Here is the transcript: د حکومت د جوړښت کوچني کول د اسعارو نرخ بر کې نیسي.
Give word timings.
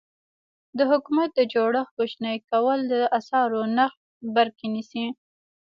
د 0.77 0.79
حکومت 0.91 1.29
د 1.35 1.39
جوړښت 1.53 1.91
کوچني 1.97 2.35
کول 2.49 2.79
د 2.91 2.93
اسعارو 3.17 3.61
نرخ 3.77 3.93
بر 4.35 4.47
کې 4.57 4.67
نیسي. 4.73 5.05